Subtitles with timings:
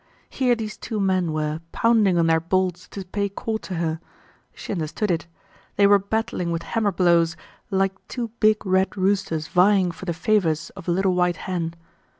[0.31, 3.99] Here these two men were, pounding on their bolts to pay court to her.
[4.51, 5.27] She understood it.
[5.75, 7.37] They were battling with hammer blows,
[7.69, 11.75] like two big red roosters vying for the favors of a little white hen.